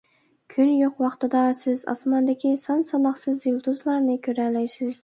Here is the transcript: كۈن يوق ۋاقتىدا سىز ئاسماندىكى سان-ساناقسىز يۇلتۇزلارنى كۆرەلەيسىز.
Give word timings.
كۈن 0.53 0.71
يوق 0.77 1.03
ۋاقتىدا 1.05 1.43
سىز 1.61 1.83
ئاسماندىكى 1.93 2.55
سان-ساناقسىز 2.65 3.47
يۇلتۇزلارنى 3.53 4.23
كۆرەلەيسىز. 4.29 4.99